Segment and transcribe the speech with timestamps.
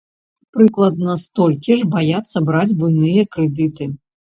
[0.55, 3.93] Прыкладна столькі ж баяцца браць буйныя крэдыты.